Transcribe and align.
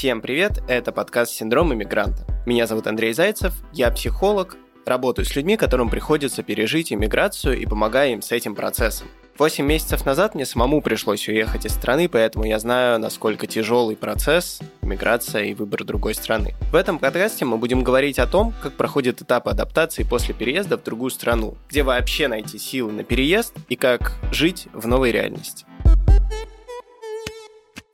Всем 0.00 0.22
привет, 0.22 0.62
это 0.66 0.92
подкаст 0.92 1.30
«Синдром 1.30 1.74
иммигранта». 1.74 2.24
Меня 2.46 2.66
зовут 2.66 2.86
Андрей 2.86 3.12
Зайцев, 3.12 3.52
я 3.74 3.90
психолог, 3.90 4.56
работаю 4.86 5.26
с 5.26 5.36
людьми, 5.36 5.58
которым 5.58 5.90
приходится 5.90 6.42
пережить 6.42 6.90
иммиграцию 6.90 7.58
и 7.60 7.66
помогаю 7.66 8.12
им 8.12 8.22
с 8.22 8.32
этим 8.32 8.54
процессом. 8.54 9.08
Восемь 9.36 9.66
месяцев 9.66 10.06
назад 10.06 10.34
мне 10.34 10.46
самому 10.46 10.80
пришлось 10.80 11.28
уехать 11.28 11.66
из 11.66 11.72
страны, 11.72 12.08
поэтому 12.08 12.46
я 12.46 12.58
знаю, 12.58 12.98
насколько 12.98 13.46
тяжелый 13.46 13.94
процесс 13.94 14.60
миграция 14.80 15.44
и 15.44 15.52
выбор 15.52 15.84
другой 15.84 16.14
страны. 16.14 16.54
В 16.72 16.76
этом 16.76 16.98
подкасте 16.98 17.44
мы 17.44 17.58
будем 17.58 17.84
говорить 17.84 18.18
о 18.18 18.26
том, 18.26 18.54
как 18.62 18.72
проходит 18.72 19.20
этап 19.20 19.48
адаптации 19.48 20.04
после 20.04 20.34
переезда 20.34 20.78
в 20.78 20.82
другую 20.82 21.10
страну, 21.10 21.58
где 21.68 21.82
вообще 21.82 22.26
найти 22.26 22.58
силы 22.58 22.92
на 22.92 23.04
переезд 23.04 23.52
и 23.68 23.76
как 23.76 24.14
жить 24.32 24.68
в 24.72 24.86
новой 24.86 25.12
реальности. 25.12 25.66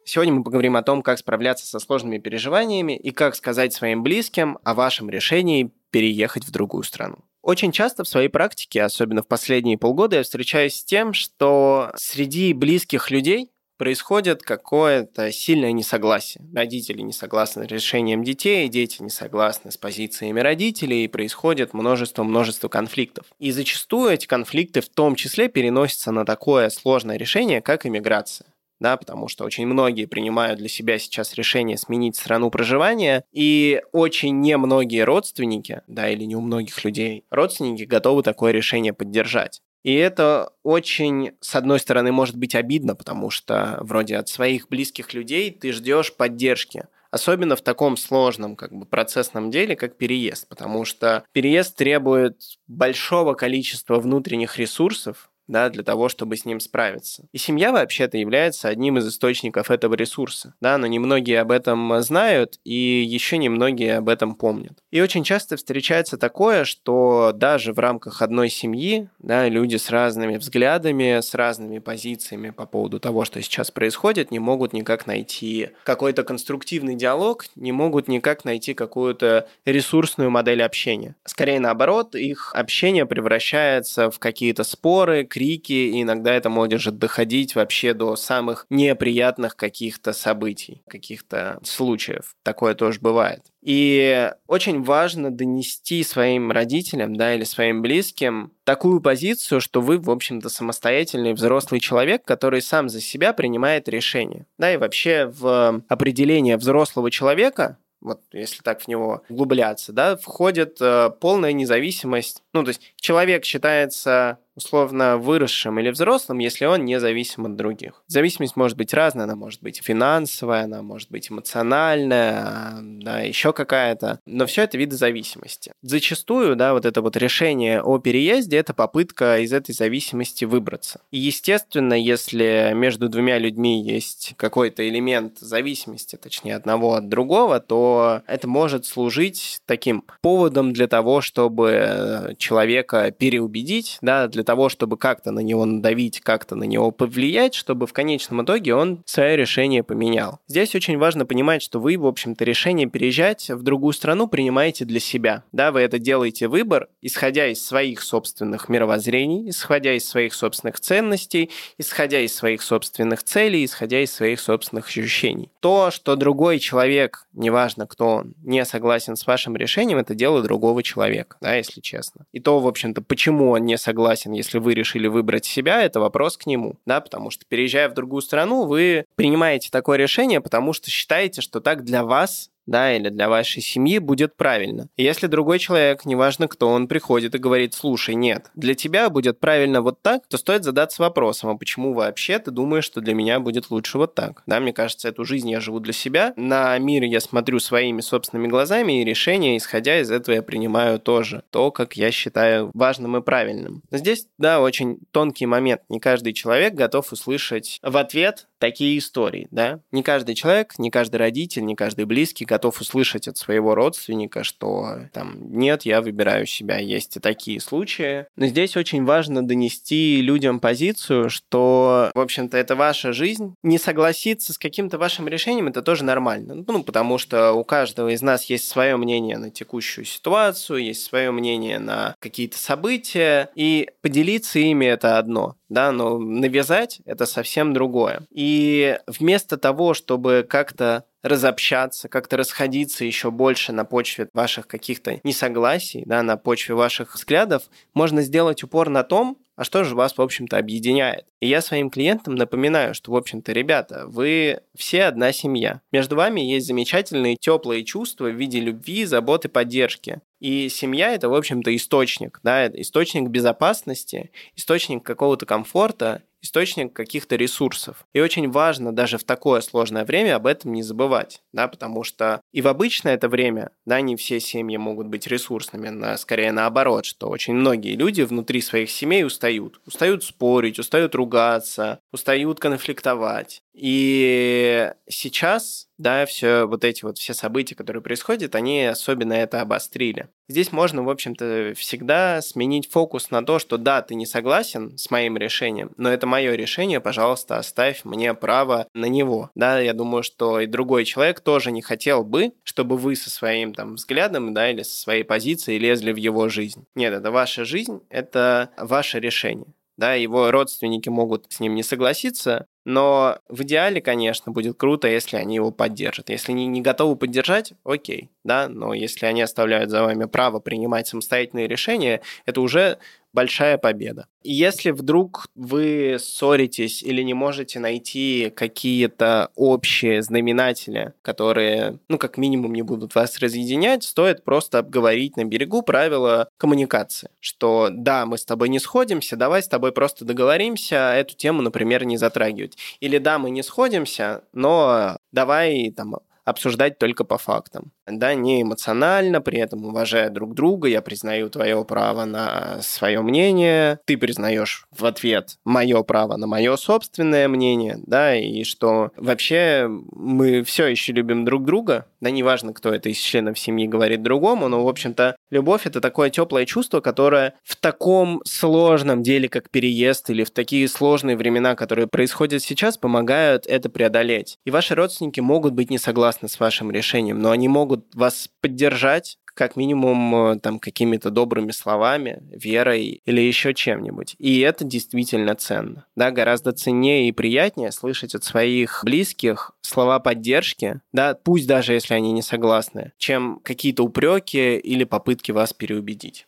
Сегодня 0.09 0.35
мы 0.35 0.45
поговорим 0.45 0.77
о 0.77 0.85
том, 0.85 1.03
как 1.03 1.19
справляться 1.19 1.67
со 1.67 1.81
сложными 1.81 2.19
переживаниями 2.19 2.97
и 2.97 3.11
как 3.11 3.35
сказать 3.35 3.75
своим 3.75 4.05
близким 4.05 4.57
о 4.63 4.75
вашем 4.75 5.11
решении 5.11 5.73
переехать 5.91 6.45
в 6.45 6.53
другую 6.53 6.85
страну. 6.85 7.17
Очень 7.43 7.73
часто 7.73 8.05
в 8.05 8.09
своей 8.09 8.29
практике, 8.29 8.85
особенно 8.85 9.25
в 9.25 9.27
последние 9.27 9.79
полгода, 9.79 10.19
я 10.19 10.23
встречаюсь 10.23 10.77
с 10.77 10.85
тем, 10.85 11.13
что 11.13 11.91
среди 11.97 12.53
близких 12.53 13.11
людей 13.11 13.51
происходит 13.79 14.43
какое-то 14.43 15.33
сильное 15.33 15.73
несогласие. 15.73 16.45
Родители 16.55 17.03
не 17.03 17.13
согласны 17.13 17.65
с 17.65 17.69
решением 17.69 18.23
детей, 18.23 18.69
дети 18.69 19.03
не 19.03 19.11
согласны 19.11 19.73
с 19.73 19.77
позициями 19.77 20.39
родителей, 20.39 21.05
и 21.05 21.09
происходит 21.09 21.75
множество-множество 21.75 22.69
конфликтов. 22.69 23.27
И 23.41 23.51
зачастую 23.51 24.11
эти 24.11 24.27
конфликты 24.27 24.83
в 24.83 24.89
том 24.89 25.17
числе 25.17 25.49
переносятся 25.49 26.13
на 26.13 26.25
такое 26.25 26.71
сложное 26.71 27.17
решение, 27.17 27.61
как 27.61 27.87
иммиграция 27.87 28.47
да, 28.81 28.97
потому 28.97 29.29
что 29.29 29.45
очень 29.45 29.67
многие 29.67 30.07
принимают 30.07 30.59
для 30.59 30.69
себя 30.69 30.99
сейчас 30.99 31.35
решение 31.35 31.79
сменить 31.79 32.17
страну 32.17 32.51
проживания, 32.51 33.25
и 33.33 33.83
очень 33.93 34.41
немногие 34.41 35.05
родственники, 35.05 35.83
да, 35.87 36.09
или 36.09 36.25
не 36.25 36.37
у 36.37 36.41
многих 36.41 36.85
людей, 36.85 37.25
родственники 37.31 37.85
готовы 37.85 38.23
такое 38.23 38.53
решение 38.53 38.93
поддержать. 38.93 39.63
И 39.87 39.95
это 39.95 40.51
очень, 40.65 41.33
с 41.41 41.55
одной 41.55 41.79
стороны, 41.79 42.11
может 42.11 42.37
быть 42.37 42.57
обидно, 42.57 42.97
потому 42.97 43.31
что 43.31 43.79
вроде 43.83 44.17
от 44.17 44.29
своих 44.29 44.69
близких 44.69 45.15
людей 45.15 45.53
ты 45.53 45.71
ждешь 45.71 46.13
поддержки, 46.13 46.89
особенно 47.13 47.55
в 47.55 47.63
таком 47.63 47.97
сложном 47.97 48.57
как 48.57 48.73
бы 48.73 48.85
процессном 48.85 49.53
деле, 49.53 49.77
как 49.77 49.97
переезд, 49.97 50.49
потому 50.49 50.85
что 50.85 51.25
переезд 51.31 51.77
требует 51.77 52.41
большого 52.67 53.35
количества 53.35 54.01
внутренних 54.01 54.59
ресурсов, 54.59 55.31
да, 55.49 55.69
для 55.69 55.83
того, 55.83 56.09
чтобы 56.09 56.37
с 56.37 56.45
ним 56.45 56.61
справиться. 56.61 57.25
И 57.33 57.39
семья 57.39 57.73
вообще-то 57.73 58.19
является 58.19 58.69
одним 58.69 58.99
из 58.99 59.09
источников 59.09 59.71
этого 59.71 59.95
ресурса, 59.95 60.55
да, 60.61 60.79
но 60.79 60.87
немногие 60.87 61.41
об 61.41 61.51
этом 61.51 62.01
знают, 62.03 62.59
и 62.65 62.75
еще 62.75 63.39
немногие 63.39 63.97
об 63.97 64.09
этом 64.09 64.35
помнят. 64.35 64.79
И 64.91 65.01
очень 65.01 65.25
часто 65.25 65.57
встречается 65.57 66.17
такое, 66.19 66.65
что 66.65 67.33
даже 67.35 67.73
в 67.73 67.79
рамках 67.79 68.23
одной 68.23 68.49
семьи, 68.49 69.09
да, 69.19 69.49
люди 69.49 69.77
с 69.77 69.91
разными 69.91 70.37
взглядами, 70.37 71.21
с 71.21 71.35
разными 71.35 71.79
позициями 71.79 72.51
по 72.51 72.67
поводу 72.67 73.01
того, 73.01 73.25
что 73.25 73.41
сейчас 73.43 73.71
происходит, 73.71 74.31
не 74.31 74.39
могут 74.39 74.73
никак 74.73 75.07
найти 75.07 75.71
какой-то 75.85 76.25
конструктивный 76.25 76.95
диалог, 76.95 77.47
не 77.55 77.73
могут 77.73 78.09
никак 78.09 78.45
найти 78.45 78.75
какую-то 78.75 79.49
ресурсную 79.65 80.31
модель 80.31 80.63
общения. 80.63 81.15
Скорее 81.25 81.61
наоборот, 81.61 82.15
их 82.15 82.53
общение 82.55 83.07
превращается 83.07 84.11
в 84.11 84.19
какие-то 84.19 84.65
споры, 84.65 85.25
крики, 85.37 85.73
и 85.73 86.01
иногда 86.01 86.33
это 86.33 86.49
может 86.49 86.97
доходить 86.97 87.55
вообще 87.55 87.93
до 87.93 88.17
самых 88.17 88.65
неприятных 88.71 89.55
каких-то 89.55 90.15
событий, 90.15 90.83
каких-то 90.89 91.61
случаев. 91.63 92.35
Такое 92.43 92.75
тоже 92.75 93.01
бывает. 93.01 93.43
И 93.61 94.31
очень 94.47 94.83
важно 94.83 95.31
донести 95.31 96.03
своим 96.05 96.51
родителям, 96.51 97.17
да, 97.17 97.35
или 97.35 97.45
своим 97.45 97.83
близким 97.83 98.53
такую 98.65 99.03
позицию, 99.03 99.61
что 99.61 99.83
вы, 99.83 99.99
в 99.99 100.11
общем-то, 100.11 100.49
самостоятельный 100.49 101.35
взрослый 101.35 101.81
человек, 101.81 102.25
который 102.25 102.63
сам 102.63 102.89
за 102.89 103.03
себя 103.03 103.35
принимает 103.35 103.91
решения. 103.91 104.47
Да, 104.57 104.73
и 104.73 104.79
вообще 104.79 105.27
в 105.27 105.83
определение 105.89 106.57
взрослого 106.57 107.11
человека 107.11 107.77
вот 108.01 108.23
если 108.33 108.63
так 108.63 108.83
в 108.83 108.89
него 108.89 109.23
углубляться, 109.29 109.93
да, 109.93 110.17
входит 110.17 110.77
э, 110.81 111.11
полная 111.21 111.53
независимость. 111.53 112.43
Ну, 112.53 112.63
то 112.63 112.69
есть 112.69 112.81
человек 112.97 113.45
считается 113.45 114.39
условно 114.57 115.19
выросшим 115.19 115.79
или 115.79 115.91
взрослым, 115.91 116.39
если 116.39 116.65
он 116.65 116.85
не 116.85 116.99
зависим 116.99 117.47
от 117.47 117.57
других. 117.57 118.03
Зависимость 118.07 118.57
может 118.57 118.77
быть 118.77 118.93
разная, 118.95 119.25
она 119.25 119.37
может 119.37 119.63
быть 119.63 119.81
финансовая, 119.83 120.65
она 120.65 120.83
может 120.83 121.11
быть 121.11 121.31
эмоциональная, 121.31 122.79
да, 122.81 123.21
еще 123.21 123.53
какая-то, 123.53 124.21
но 124.27 124.47
все 124.47 124.63
это 124.63 124.79
виды 124.79 124.97
зависимости. 124.97 125.73
Зачастую, 125.83 126.57
да, 126.57 126.73
вот 126.73 126.87
это 126.87 127.03
вот 127.03 127.17
решение 127.17 127.83
о 127.83 127.99
переезде– 127.99 128.57
это 128.59 128.75
попытка 128.75 129.39
из 129.41 129.53
этой 129.53 129.73
зависимости 129.73 130.45
выбраться. 130.45 131.01
И, 131.11 131.19
естественно, 131.19 131.95
если 131.95 132.73
между 132.75 133.09
двумя 133.09 133.39
людьми 133.39 133.83
есть 133.83 134.35
какой-то 134.37 134.89
элемент 134.89 135.39
зависимости, 135.39 136.17
точнее, 136.17 136.57
одного 136.57 136.95
от 136.95 137.09
другого, 137.09 137.61
то 137.61 138.23
это 138.27 138.49
может 138.49 138.87
служить 138.87 139.61
таким 139.67 140.05
поводом 140.23 140.73
для 140.73 140.89
того, 140.89 141.21
чтобы 141.21 142.35
человека 142.39 143.11
переубедить, 143.11 143.99
да, 144.01 144.29
для 144.29 144.45
того, 144.47 144.71
чтобы 144.71 144.97
как-то 144.97 145.31
на 145.31 145.41
него 145.41 145.67
надавить, 145.67 146.21
как-то 146.21 146.55
на 146.55 146.65
него 146.65 146.91
повлиять, 146.91 147.55
чтобы 147.55 147.87
в 147.87 147.93
конечном 147.93 148.43
итоге 148.43 148.75
он 148.75 149.03
свое 149.05 149.37
решение 149.37 149.83
поменял. 149.83 150.41
Здесь 150.49 150.75
очень 150.75 150.97
важно 150.97 151.27
понимать, 151.27 151.63
что 151.63 151.81
вы, 151.81 151.99
в 151.99 152.07
общем-то, 152.07 152.45
решение 152.45 152.89
переезжать 152.89 153.51
в 153.51 153.63
другую 153.63 153.93
страну 153.93 154.29
принимаете 154.29 154.85
для 154.85 155.01
себя. 155.01 155.43
Да, 155.53 155.73
вы 155.73 155.81
это 155.81 155.99
делаете 155.99 156.49
выбор, 156.49 156.89
исходя 157.03 157.49
из 157.49 157.65
своих 157.65 158.01
собственных 158.01 158.69
мировоззрений, 158.69 159.51
исходя 159.51 159.93
из 159.93 160.09
своих 160.09 160.33
собственных 160.33 160.81
ценностей, 160.81 161.51
исходя 161.77 162.21
из 162.21 162.35
своих 162.35 162.63
собственных 162.63 163.23
целей, 163.23 163.65
исходя 163.65 164.01
из 164.01 164.13
своих 164.13 164.41
собственных 164.41 164.87
ощущений. 164.87 165.51
То, 165.61 165.91
что 165.91 166.17
другой 166.17 166.59
человек, 166.61 167.27
неважно 167.33 167.87
кто 167.87 168.09
он, 168.09 168.35
не 168.43 168.65
согласен 168.65 169.17
с 169.17 169.27
вашим 169.27 169.57
решением, 169.57 169.99
это 169.99 170.15
дело 170.15 170.43
другого 170.43 170.83
человека, 170.83 171.37
да, 171.41 171.57
если 171.57 171.81
честно. 171.81 172.27
И 172.33 172.41
то, 172.41 172.61
в 172.61 172.69
общем-то, 172.69 173.03
почему 173.03 173.51
он 173.51 173.65
не 173.65 173.77
согласен, 173.77 174.33
если 174.37 174.59
вы 174.59 174.75
решили 174.75 175.09
выбрать 175.09 175.45
себя, 175.45 175.83
это 175.83 176.01
вопрос 176.01 176.37
к 176.37 176.47
нему, 176.47 176.77
да, 176.87 177.01
потому 177.01 177.31
что 177.31 177.45
переезжая 177.49 177.89
в 177.89 177.95
другую 177.95 178.23
страну, 178.23 178.67
вы 178.67 179.05
принимаете 179.17 179.71
такое 179.71 179.99
решение, 179.99 180.41
потому 180.41 180.73
что 180.73 180.91
считаете, 180.91 181.41
что 181.41 181.61
так 181.61 181.85
для 181.85 182.05
вас 182.05 182.51
да, 182.67 182.95
или 182.95 183.09
для 183.09 183.29
вашей 183.29 183.63
семьи 183.63 183.99
будет 183.99 184.37
правильно. 184.37 184.89
Если 184.97 185.27
другой 185.27 185.59
человек, 185.59 186.05
неважно 186.05 186.49
кто, 186.49 186.69
он 186.69 186.89
приходит 186.89 187.35
и 187.35 187.39
говорит, 187.39 187.75
слушай, 187.75 188.15
нет, 188.15 188.51
для 188.55 188.75
тебя 188.75 189.09
будет 189.11 189.41
правильно 189.41 189.83
вот 189.83 190.03
так, 190.03 190.27
то 190.29 190.37
стоит 190.37 190.65
задаться 190.65 191.03
вопросом, 191.03 191.51
а 191.51 191.57
почему 191.57 191.93
вообще 191.93 192.39
ты 192.39 192.51
думаешь, 192.51 192.85
что 192.85 193.01
для 193.01 193.15
меня 193.15 193.41
будет 193.41 193.71
лучше 193.71 193.99
вот 193.99 194.15
так? 194.15 194.43
Да, 194.47 194.61
мне 194.61 194.73
кажется, 194.73 195.09
эту 195.09 195.25
жизнь 195.25 195.51
я 195.51 195.61
живу 195.61 195.81
для 195.81 195.93
себя, 195.93 196.33
на 196.37 196.77
мир 196.79 197.05
я 197.05 197.21
смотрю 197.21 197.61
своими 197.61 198.01
собственными 198.01 198.49
глазами, 198.49 199.01
и 199.01 199.05
решения, 199.05 199.57
исходя 199.57 200.01
из 200.01 200.11
этого, 200.11 200.35
я 200.35 200.43
принимаю 200.43 200.99
тоже 200.99 201.43
то, 201.51 201.71
как 201.71 201.97
я 201.97 202.11
считаю 202.11 202.71
важным 202.75 203.17
и 203.17 203.23
правильным. 203.23 203.83
Здесь, 203.91 204.27
да, 204.39 204.61
очень 204.61 204.99
тонкий 205.11 205.47
момент. 205.47 205.83
Не 205.89 206.01
каждый 206.01 206.33
человек 206.33 206.75
готов 206.75 207.13
услышать 207.13 207.79
в 207.83 207.97
ответ 207.97 208.47
такие 208.59 208.99
истории, 208.99 209.49
да. 209.51 209.81
Не 209.93 210.03
каждый 210.03 210.35
человек, 210.35 210.79
не 210.79 210.91
каждый 210.91 211.17
родитель, 211.17 211.65
не 211.65 211.75
каждый 211.75 212.05
близкий 212.05 212.45
готов 212.45 212.81
услышать 212.81 213.29
от 213.29 213.37
своего 213.37 213.75
родственника, 213.75 214.45
что 214.45 215.09
там 215.13 215.37
нет, 215.53 215.83
я 215.83 216.01
выбираю 216.01 216.47
себя. 216.47 216.79
Есть 216.79 217.17
и 217.17 217.21
такие 217.21 217.61
случаи. 217.61 218.27
Но 218.37 218.47
здесь 218.47 218.77
очень 218.77 219.05
важно 219.05 219.47
донести 219.47 220.21
людям 220.21 220.61
позицию, 220.61 221.31
что, 221.31 222.11
в 222.15 222.21
общем-то, 222.21 222.57
это 222.57 222.77
ваша 222.77 223.13
жизнь. 223.13 223.55
Не 223.63 223.79
согласиться 223.79 224.53
с 224.53 224.59
каким-то 224.59 224.99
вашим 224.99 225.29
решением 225.29 225.69
это 225.69 225.83
тоже 225.83 226.05
нормально. 226.05 226.65
Ну, 226.67 226.83
потому 226.83 227.19
что 227.19 227.53
у 227.53 227.65
каждого 227.65 228.09
из 228.09 228.23
нас 228.23 228.45
есть 228.47 228.69
свое 228.69 228.97
мнение 228.97 229.39
на 229.39 229.51
текущую 229.51 230.05
ситуацию, 230.05 230.83
есть 230.83 231.03
свое 231.03 231.31
мнение 231.31 231.79
на 231.79 232.15
какие-то 232.19 232.59
события, 232.59 233.51
и 233.55 233.89
поделиться 234.03 234.59
ими 234.59 234.87
это 234.87 235.19
одно 235.19 235.57
да, 235.69 235.93
но 235.93 236.19
навязать 236.19 237.01
это 237.05 237.27
совсем 237.27 237.73
другое. 237.73 238.23
И 238.31 238.99
вместо 239.07 239.57
того, 239.57 239.95
чтобы 239.95 240.47
как-то 240.49 241.05
разобщаться, 241.27 242.09
как-то 242.09 242.37
расходиться 242.37 243.05
еще 243.05 243.31
больше 243.31 243.73
на 243.73 243.85
почве 243.85 244.29
ваших 244.33 244.67
каких-то 244.67 245.21
несогласий, 245.25 246.03
да, 246.07 246.23
на 246.23 246.37
почве 246.37 246.75
ваших 246.75 247.15
взглядов, 247.15 247.65
можно 247.95 248.23
сделать 248.23 248.63
упор 248.63 248.89
на 248.89 249.03
том, 249.03 249.39
а 249.57 249.65
что 249.65 249.85
же 249.85 249.95
вас, 249.95 250.17
в 250.17 250.23
общем-то, 250.23 250.59
объединяет. 250.59 251.25
И 251.41 251.49
я 251.49 251.63
своим 251.63 251.89
клиентам 251.89 252.35
напоминаю, 252.35 252.95
что, 252.95 253.13
в 253.13 253.17
общем-то, 253.17 253.53
ребята, 253.53 254.05
вы 254.07 254.61
все 254.77 255.05
одна 255.05 255.33
семья. 255.33 255.81
Между 255.93 256.15
вами 256.15 256.43
есть 256.43 256.67
замечательные 256.67 257.37
теплые 257.37 257.83
чувства 257.83 258.27
в 258.27 258.35
виде 258.35 258.61
любви, 258.61 259.07
заботы, 259.07 259.49
поддержки. 259.49 260.21
И 260.41 260.69
семья 260.69 261.13
это, 261.13 261.31
в 261.31 261.35
общем-то, 261.35 261.75
источник, 261.75 262.41
да, 262.43 262.67
источник 262.67 263.31
безопасности, 263.31 264.31
источник 264.55 265.03
какого-то 265.03 265.47
комфорта, 265.47 266.23
источник 266.47 266.93
каких-то 266.93 267.37
ресурсов. 267.37 268.07
И 268.15 268.21
очень 268.21 268.51
важно 268.51 268.95
даже 268.95 269.19
в 269.19 269.25
такое 269.25 269.61
сложное 269.61 270.05
время 270.05 270.37
об 270.37 270.47
этом 270.47 270.73
не 270.73 270.83
забывать, 270.83 271.43
да, 271.53 271.69
потому 271.69 272.05
что 272.05 272.41
и 272.53 272.63
в 272.63 272.69
обычное 272.69 273.15
это 273.15 273.29
время, 273.29 273.71
да, 273.85 274.01
не 274.01 274.17
все 274.17 274.41
семьи 274.41 274.77
могут 274.77 275.09
быть 275.09 275.27
ресурсными, 275.27 275.89
на, 275.89 276.17
скорее 276.17 276.53
наоборот, 276.53 277.05
что 277.05 277.29
очень 277.29 277.55
многие 277.55 277.97
люди 277.97 278.23
внутри 278.23 278.61
своих 278.61 278.91
семей 278.91 279.25
устают. 279.25 279.81
Устают 279.87 280.25
спорить, 280.25 280.79
устают 280.79 281.15
ругаться, 281.15 282.01
устают 282.13 282.61
конфликтовать. 282.61 283.63
И 283.77 284.91
сейчас, 285.07 285.89
да, 285.99 286.25
все 286.25 286.65
вот 286.65 286.83
эти 286.83 287.05
вот 287.05 287.19
все 287.19 287.35
события, 287.35 287.75
которые 287.75 288.03
происходят, 288.03 288.55
они 288.55 288.83
особенно 288.87 289.35
это 289.35 289.61
обострили. 289.61 290.29
Здесь 290.49 290.73
можно, 290.73 291.03
в 291.03 291.11
общем-то, 291.11 291.75
всегда 291.77 292.41
сменить 292.41 292.91
фокус 292.91 293.31
на 293.31 293.45
то, 293.45 293.59
что 293.59 293.77
да, 293.77 294.01
ты 294.01 294.15
не 294.15 294.25
согласен 294.25 294.97
с 294.97 295.11
моим 295.11 295.37
решением, 295.37 295.91
но 295.99 296.11
это 296.11 296.27
мое 296.27 296.55
решение, 296.55 297.01
пожалуйста, 297.01 297.59
оставь 297.59 298.05
мне 298.05 298.33
право 298.33 298.87
на 298.95 299.07
него. 299.07 299.51
Да, 299.55 299.79
я 299.79 299.93
думаю, 299.93 300.23
что 300.23 300.59
и 300.61 300.67
другой 300.67 301.05
человек 301.05 301.41
тоже 301.41 301.71
не 301.71 301.83
хотел 301.83 302.25
бы, 302.25 302.53
чтобы 302.63 302.97
вы 302.97 303.15
со 303.15 303.29
своим 303.29 303.75
там 303.75 303.97
взглядом, 303.97 304.55
да, 304.55 304.71
или 304.71 304.85
со 304.85 304.97
своей 304.97 305.23
позицией 305.23 305.79
лезли 305.79 306.13
в 306.13 306.17
его 306.17 306.49
жизнь. 306.49 306.87
Нет, 306.95 307.13
это 307.13 307.31
ваша 307.31 307.67
жизнь, 307.67 308.01
это 308.09 308.71
ваше 308.79 309.21
решение 309.21 309.75
да, 309.97 310.15
его 310.15 310.51
родственники 310.51 311.09
могут 311.09 311.47
с 311.49 311.61
ним 311.61 311.75
не 311.75 311.83
согласиться, 311.83 312.67
но 312.87 313.41
в 313.49 313.65
идеале, 313.65 314.01
конечно, 314.01 314.53
будет 314.53 314.77
круто, 314.77 315.09
если 315.09 315.37
они 315.37 315.57
его 315.57 315.73
поддержат. 315.73 316.31
Если 316.31 316.53
они 316.53 316.69
не 316.69 316.81
готовы 316.81 317.17
поддержать, 317.17 317.73
окей, 317.83 318.31
да, 318.45 318.69
но 318.69 318.95
если 318.95 319.27
они 319.27 319.43
оставляют 319.43 319.91
за 319.91 320.05
вами 320.05 320.27
право 320.27 320.61
принимать 320.61 321.09
самостоятельные 321.09 321.67
решения, 321.67 322.21
это 322.45 322.61
уже 322.61 322.99
большая 323.37 323.77
победа. 323.77 324.27
Если 324.43 324.93
вдруг 324.93 325.47
вы 325.55 326.17
ссоритесь 326.19 327.03
или 327.03 327.21
не 327.21 327.35
можете 327.35 327.79
найти 327.81 328.51
какие-то 328.57 329.51
общие 329.55 330.23
знаменатели, 330.23 331.13
которые, 331.21 331.99
ну, 332.09 332.17
как 332.17 332.39
минимум, 332.39 332.73
не 332.73 332.83
будут 332.83 333.15
вас 333.15 333.39
разъединять, 333.39 334.05
стоит 334.05 334.43
просто 334.43 334.79
обговорить 334.79 335.37
на 335.37 335.45
берегу 335.45 335.83
правила 335.83 336.49
коммуникации. 336.57 337.29
Что 337.41 337.91
да, 337.93 338.25
мы 338.25 338.39
с 338.39 338.47
тобой 338.47 338.71
не 338.71 338.79
сходимся, 338.79 339.37
давай 339.37 339.63
с 339.63 339.69
тобой 339.69 339.93
просто 339.93 340.25
договоримся, 340.25 341.13
эту 341.15 341.37
тему, 341.37 341.61
например, 341.61 342.05
не 342.07 342.17
затрагивать. 342.17 342.79
Или 343.01 343.19
да, 343.19 343.39
мы 343.39 343.51
не 343.51 343.63
сходимся, 343.63 344.45
но 344.55 345.19
давай 345.31 345.91
там 345.91 346.17
обсуждать 346.47 346.99
только 346.99 347.25
по 347.25 347.37
фактам. 347.37 347.93
Да, 348.07 348.35
не 348.35 348.63
эмоционально, 348.63 349.41
при 349.41 349.59
этом 349.59 349.85
уважая 349.85 350.31
друг 350.31 350.55
друга, 350.55 350.89
я 350.89 351.03
признаю 351.03 351.51
твое 351.51 351.85
право 351.85 352.25
на 352.25 352.81
свое 352.81 353.21
мнение, 353.21 353.99
ты 354.07 354.17
признаешь 354.17 354.87
в 354.97 355.05
ответ 355.05 355.59
мое 355.65 356.03
право 356.05 356.37
на 356.37 356.47
мое 356.47 356.77
собственное 356.77 357.49
мнение, 357.49 357.99
да, 358.07 358.37
и 358.37 358.63
что 358.63 359.11
вообще 359.17 359.89
мы 359.89 360.63
все 360.63 360.87
еще 360.87 361.13
любим 361.13 361.45
друг 361.45 361.65
друга, 361.65 362.07
да, 362.21 362.31
неважно, 362.31 362.73
кто 362.73 362.95
это 362.95 363.09
из 363.09 363.19
членов 363.19 363.59
семьи 363.59 363.89
говорит 363.89 364.23
другому, 364.23 364.69
но, 364.69 364.85
в 364.85 364.89
общем-то, 364.89 365.37
любовь— 365.51 365.83
это 365.85 366.01
такое 366.01 366.31
теплое 366.31 366.65
чувство, 366.65 367.01
которое 367.01 367.55
в 367.65 367.75
таком 367.75 368.41
сложном 368.45 369.25
деле, 369.25 369.49
как 369.49 369.71
переезд, 369.71 370.31
или 370.31 370.45
в 370.45 370.51
такие 370.51 370.87
сложные 370.89 371.37
времена, 371.37 371.75
которые 371.75 372.07
происходят 372.07 372.63
сейчас, 372.63 372.97
помогают 372.97 373.67
это 373.67 373.91
преодолеть. 373.91 374.59
И 374.65 374.71
ваши 374.71 374.95
родственники 374.95 375.41
могут 375.41 375.73
быть 375.73 375.91
не 375.91 375.99
согласны 375.99 376.36
согласны 376.37 376.49
с 376.49 376.61
вашим 376.61 376.91
решением, 376.91 377.41
но 377.41 377.51
они 377.51 377.69
могут 377.69 378.15
вас 378.15 378.49
поддержать, 378.61 379.39
как 379.55 379.77
минимум 379.77 380.35
э, 380.35 380.59
там 380.61 380.79
какими-то 380.79 381.31
добрыми 381.31 381.73
словами, 381.73 382.43
верой 382.53 383.23
или 383.25 383.41
еще 383.41 383.73
чем-нибудь. 383.73 384.37
И 384.39 384.61
это 384.61 384.85
действительно 384.85 385.55
ценно. 385.55 386.05
Да, 386.15 386.31
гораздо 386.31 386.73
ценнее 386.73 387.29
и 387.29 387.33
приятнее 387.33 387.91
слышать 387.91 388.35
от 388.35 388.45
своих 388.45 389.01
близких 389.05 389.73
слова 389.81 390.19
поддержки, 390.19 391.01
да, 391.13 391.35
пусть 391.35 391.67
даже 391.67 391.95
если 391.95 392.15
они 392.15 392.33
не 392.33 392.43
согласны, 392.43 393.13
чем 393.17 393.61
какие-то 393.65 394.05
упреки 394.05 394.77
или 394.77 395.05
попытки 395.05 395.53
вас 395.53 395.73
переубедить. 395.73 396.47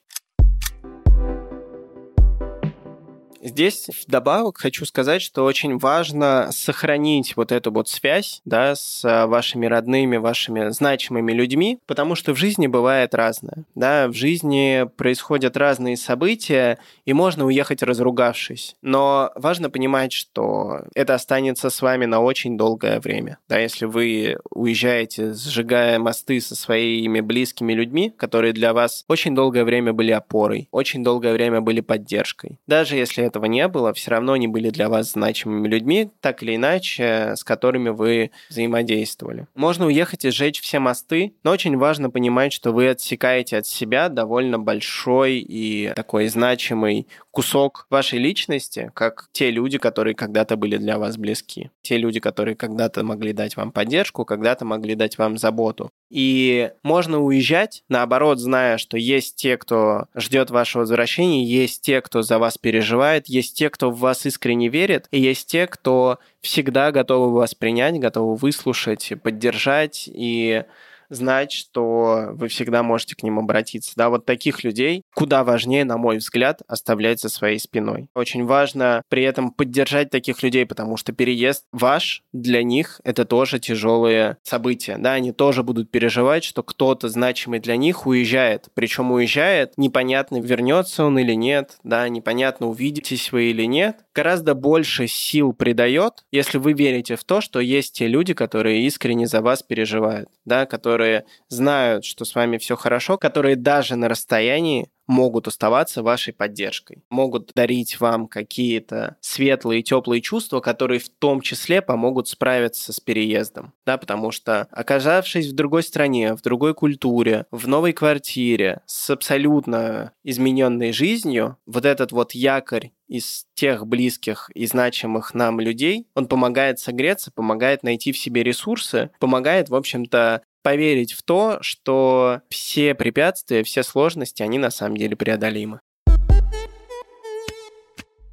Здесь 3.48 3.88
вдобавок 4.06 4.58
хочу 4.58 4.84
сказать, 4.84 5.22
что 5.22 5.44
очень 5.44 5.78
важно 5.78 6.50
сохранить 6.52 7.34
вот 7.34 7.50
эту 7.50 7.72
вот 7.72 7.88
связь 7.88 8.42
да, 8.44 8.74
с 8.74 9.02
а, 9.04 9.26
вашими 9.26 9.64
родными, 9.64 10.18
вашими 10.18 10.68
значимыми 10.68 11.32
людьми, 11.32 11.78
потому 11.86 12.14
что 12.14 12.34
в 12.34 12.36
жизни 12.36 12.66
бывает 12.66 13.14
разное. 13.14 13.64
Да? 13.74 14.08
В 14.08 14.12
жизни 14.12 14.86
происходят 14.96 15.56
разные 15.56 15.96
события, 15.96 16.78
и 17.06 17.14
можно 17.14 17.46
уехать 17.46 17.82
разругавшись. 17.82 18.76
Но 18.82 19.32
важно 19.34 19.70
понимать, 19.70 20.12
что 20.12 20.82
это 20.94 21.14
останется 21.14 21.70
с 21.70 21.80
вами 21.80 22.04
на 22.04 22.20
очень 22.20 22.58
долгое 22.58 23.00
время. 23.00 23.38
Да? 23.48 23.58
Если 23.58 23.86
вы 23.86 24.36
уезжаете, 24.50 25.32
сжигая 25.32 25.98
мосты 25.98 26.42
со 26.42 26.54
своими 26.54 27.20
близкими 27.20 27.72
людьми, 27.72 28.12
которые 28.14 28.52
для 28.52 28.74
вас 28.74 29.06
очень 29.08 29.34
долгое 29.34 29.64
время 29.64 29.94
были 29.94 30.10
опорой, 30.10 30.68
очень 30.70 31.02
долгое 31.02 31.32
время 31.32 31.62
были 31.62 31.80
поддержкой. 31.80 32.58
Даже 32.66 32.96
если 32.96 33.22
этого 33.38 33.46
не 33.46 33.68
было, 33.68 33.92
все 33.92 34.10
равно 34.10 34.32
они 34.32 34.48
были 34.48 34.70
для 34.70 34.88
вас 34.88 35.12
значимыми 35.12 35.68
людьми, 35.68 36.10
так 36.20 36.42
или 36.42 36.56
иначе, 36.56 37.34
с 37.36 37.44
которыми 37.44 37.90
вы 37.90 38.30
взаимодействовали. 38.50 39.46
Можно 39.54 39.86
уехать 39.86 40.24
и 40.24 40.30
сжечь 40.30 40.60
все 40.60 40.78
мосты, 40.78 41.34
но 41.44 41.52
очень 41.52 41.76
важно 41.76 42.10
понимать, 42.10 42.52
что 42.52 42.72
вы 42.72 42.88
отсекаете 42.88 43.58
от 43.58 43.66
себя 43.66 44.08
довольно 44.08 44.58
большой 44.58 45.38
и 45.38 45.92
такой 45.94 46.28
значимый 46.28 47.06
кусок 47.38 47.86
вашей 47.88 48.18
личности, 48.18 48.90
как 48.94 49.28
те 49.30 49.52
люди, 49.52 49.78
которые 49.78 50.16
когда-то 50.16 50.56
были 50.56 50.76
для 50.76 50.98
вас 50.98 51.16
близки. 51.16 51.70
Те 51.82 51.96
люди, 51.96 52.18
которые 52.18 52.56
когда-то 52.56 53.04
могли 53.04 53.32
дать 53.32 53.56
вам 53.56 53.70
поддержку, 53.70 54.24
когда-то 54.24 54.64
могли 54.64 54.96
дать 54.96 55.18
вам 55.18 55.38
заботу. 55.38 55.92
И 56.10 56.72
можно 56.82 57.20
уезжать, 57.20 57.84
наоборот, 57.88 58.40
зная, 58.40 58.76
что 58.76 58.98
есть 58.98 59.36
те, 59.36 59.56
кто 59.56 60.06
ждет 60.16 60.50
вашего 60.50 60.80
возвращения, 60.80 61.44
есть 61.44 61.80
те, 61.82 62.00
кто 62.00 62.22
за 62.22 62.40
вас 62.40 62.58
переживает, 62.58 63.28
есть 63.28 63.56
те, 63.56 63.70
кто 63.70 63.92
в 63.92 64.00
вас 64.00 64.26
искренне 64.26 64.68
верит, 64.68 65.06
и 65.12 65.20
есть 65.20 65.46
те, 65.48 65.68
кто 65.68 66.18
всегда 66.40 66.90
готовы 66.90 67.32
вас 67.32 67.54
принять, 67.54 68.00
готовы 68.00 68.34
выслушать, 68.34 69.12
поддержать 69.22 70.10
и 70.12 70.64
знать, 71.10 71.52
что 71.52 72.30
вы 72.32 72.48
всегда 72.48 72.82
можете 72.82 73.16
к 73.16 73.22
ним 73.22 73.38
обратиться. 73.38 73.92
Да, 73.96 74.08
вот 74.08 74.26
таких 74.26 74.64
людей 74.64 75.02
куда 75.14 75.44
важнее, 75.44 75.84
на 75.84 75.96
мой 75.96 76.18
взгляд, 76.18 76.62
оставлять 76.68 77.20
за 77.20 77.28
своей 77.28 77.58
спиной. 77.58 78.08
Очень 78.14 78.44
важно 78.44 79.02
при 79.08 79.24
этом 79.24 79.50
поддержать 79.50 80.10
таких 80.10 80.42
людей, 80.42 80.66
потому 80.66 80.96
что 80.96 81.12
переезд 81.12 81.64
ваш 81.72 82.22
для 82.32 82.62
них 82.62 83.00
это 83.04 83.24
тоже 83.24 83.58
тяжелые 83.58 84.36
события. 84.42 84.96
Да, 84.98 85.14
они 85.14 85.32
тоже 85.32 85.62
будут 85.62 85.90
переживать, 85.90 86.44
что 86.44 86.62
кто-то 86.62 87.08
значимый 87.08 87.60
для 87.60 87.76
них 87.76 88.06
уезжает. 88.06 88.68
Причем 88.74 89.10
уезжает, 89.10 89.72
непонятно, 89.76 90.40
вернется 90.40 91.04
он 91.04 91.18
или 91.18 91.34
нет, 91.34 91.76
да, 91.82 92.08
непонятно, 92.08 92.68
увидитесь 92.68 93.32
вы 93.32 93.50
или 93.50 93.64
нет. 93.64 93.98
Гораздо 94.14 94.54
больше 94.54 95.06
сил 95.06 95.52
придает, 95.52 96.24
если 96.32 96.58
вы 96.58 96.72
верите 96.72 97.16
в 97.16 97.24
то, 97.24 97.40
что 97.40 97.60
есть 97.60 97.94
те 97.94 98.06
люди, 98.06 98.34
которые 98.34 98.86
искренне 98.86 99.26
за 99.26 99.40
вас 99.40 99.62
переживают, 99.62 100.28
да, 100.44 100.66
которые 100.66 100.97
которые 100.98 101.26
знают, 101.48 102.04
что 102.04 102.24
с 102.24 102.34
вами 102.34 102.58
все 102.58 102.74
хорошо, 102.74 103.18
которые 103.18 103.54
даже 103.54 103.94
на 103.94 104.08
расстоянии 104.08 104.90
могут 105.08 105.48
оставаться 105.48 106.02
вашей 106.02 106.32
поддержкой, 106.34 107.02
могут 107.08 107.52
дарить 107.54 107.98
вам 107.98 108.28
какие-то 108.28 109.16
светлые, 109.20 109.82
теплые 109.82 110.20
чувства, 110.20 110.60
которые 110.60 111.00
в 111.00 111.08
том 111.08 111.40
числе 111.40 111.80
помогут 111.80 112.28
справиться 112.28 112.92
с 112.92 113.00
переездом, 113.00 113.72
да, 113.86 113.96
потому 113.96 114.30
что 114.30 114.68
оказавшись 114.70 115.46
в 115.46 115.54
другой 115.54 115.82
стране, 115.82 116.34
в 116.34 116.42
другой 116.42 116.74
культуре, 116.74 117.46
в 117.50 117.66
новой 117.66 117.94
квартире, 117.94 118.82
с 118.86 119.08
абсолютно 119.08 120.12
измененной 120.24 120.92
жизнью, 120.92 121.56
вот 121.64 121.86
этот 121.86 122.12
вот 122.12 122.32
якорь 122.32 122.90
из 123.08 123.46
тех 123.54 123.86
близких 123.86 124.50
и 124.54 124.66
значимых 124.66 125.32
нам 125.32 125.58
людей, 125.60 126.06
он 126.14 126.28
помогает 126.28 126.78
согреться, 126.78 127.32
помогает 127.32 127.82
найти 127.82 128.12
в 128.12 128.18
себе 128.18 128.42
ресурсы, 128.42 129.10
помогает, 129.18 129.70
в 129.70 129.74
общем-то, 129.74 130.42
поверить 130.68 131.14
в 131.14 131.22
то, 131.22 131.56
что 131.62 132.42
все 132.50 132.94
препятствия, 132.94 133.62
все 133.62 133.82
сложности, 133.82 134.42
они 134.42 134.58
на 134.58 134.70
самом 134.70 134.98
деле 134.98 135.16
преодолимы. 135.16 135.80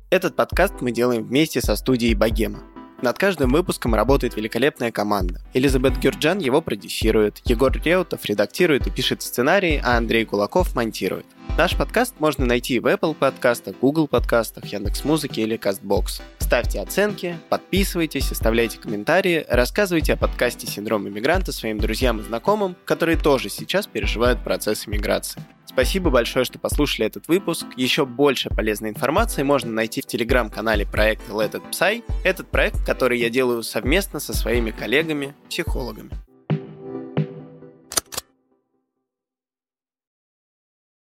Этот 0.09 0.35
подкаст 0.35 0.73
мы 0.81 0.91
делаем 0.91 1.23
вместе 1.23 1.61
со 1.61 1.77
студией 1.77 2.13
Богема. 2.13 2.61
Над 3.01 3.17
каждым 3.17 3.51
выпуском 3.51 3.95
работает 3.95 4.35
великолепная 4.35 4.91
команда. 4.91 5.39
Элизабет 5.53 5.97
Гюрджан 5.97 6.39
его 6.39 6.61
продюсирует, 6.61 7.41
Егор 7.45 7.71
Реутов 7.71 8.25
редактирует 8.25 8.85
и 8.85 8.91
пишет 8.91 9.21
сценарий, 9.21 9.79
а 9.81 9.95
Андрей 9.95 10.25
Кулаков 10.25 10.75
монтирует. 10.75 11.25
Наш 11.57 11.73
подкаст 11.77 12.15
можно 12.19 12.45
найти 12.45 12.79
в 12.79 12.85
Apple 12.85 13.15
подкастах, 13.15 13.77
Google 13.79 14.09
подкастах, 14.09 14.65
Яндекс.Музыке 14.65 15.43
или 15.43 15.57
CastBox. 15.57 16.21
Ставьте 16.37 16.81
оценки, 16.81 17.37
подписывайтесь, 17.47 18.29
оставляйте 18.29 18.77
комментарии, 18.77 19.45
рассказывайте 19.47 20.13
о 20.13 20.17
подкасте 20.17 20.67
«Синдром 20.67 21.07
иммигранта» 21.07 21.53
своим 21.53 21.77
друзьям 21.77 22.19
и 22.19 22.23
знакомым, 22.23 22.75
которые 22.83 23.17
тоже 23.17 23.47
сейчас 23.47 23.87
переживают 23.87 24.43
процесс 24.43 24.85
иммиграции. 24.85 25.41
Спасибо 25.65 26.09
большое, 26.09 26.43
что 26.43 26.59
послушали 26.59 27.07
этот 27.07 27.29
выпуск. 27.29 27.65
Еще 27.77 28.05
больше 28.05 28.49
полезной 28.49 28.89
информации 28.89 29.43
можно 29.43 29.71
найти 29.71 30.01
в 30.01 30.07
телеграм-канале 30.07 30.85
проекта 30.85 31.31
Let 31.31 31.53
It 31.53 31.63
Psy. 31.71 32.03
Этот 32.25 32.51
проект, 32.51 32.85
который 32.85 33.17
я 33.17 33.29
делаю 33.29 33.63
совместно 33.63 34.19
со 34.19 34.33
своими 34.33 34.71
коллегами-психологами. 34.71 36.11